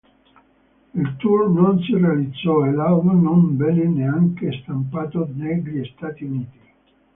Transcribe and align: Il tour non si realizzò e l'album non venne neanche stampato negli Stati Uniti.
Il 0.95 1.13
tour 1.19 1.47
non 1.51 1.79
si 1.83 1.93
realizzò 1.95 2.65
e 2.65 2.71
l'album 2.71 3.21
non 3.21 3.55
venne 3.55 3.85
neanche 3.87 4.51
stampato 4.63 5.29
negli 5.31 5.85
Stati 5.95 6.23
Uniti. 6.23 6.59